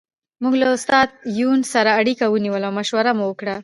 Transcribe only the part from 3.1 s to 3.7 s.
مو وکړه